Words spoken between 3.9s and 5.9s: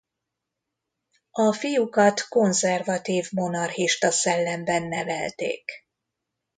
szellemben nevelték.